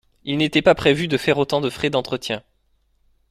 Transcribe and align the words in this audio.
Il 0.23 0.37
n’était 0.39 0.63
pas 0.63 0.73
prévu 0.73 1.07
de 1.07 1.15
faire 1.15 1.37
autant 1.37 1.61
de 1.61 1.69
frais 1.69 1.91
d’entretien. 1.91 2.41